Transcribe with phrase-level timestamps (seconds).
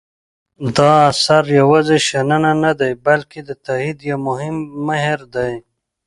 [0.77, 4.55] دا اثر یوازې شننه نه دی بلکې د تاکید یو مهم
[4.87, 5.53] مهر دی.